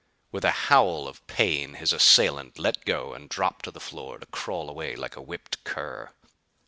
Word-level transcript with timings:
With 0.31 0.43
a 0.43 0.49
howl 0.65 1.07
of 1.07 1.27
pain 1.27 1.75
his 1.75 1.93
assailant 1.93 2.57
let 2.57 2.85
go 2.85 3.13
and 3.13 3.29
dropped 3.29 3.65
to 3.65 3.71
the 3.71 3.79
floor 3.79 4.17
to 4.17 4.25
crawl 4.25 4.67
away 4.67 4.95
like 4.95 5.15
a 5.15 5.21
whipped 5.21 5.63
cur. 5.63 6.11